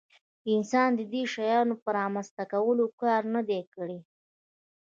[0.53, 3.99] انسان د دې شیانو په رامنځته کولو کار نه دی کړی.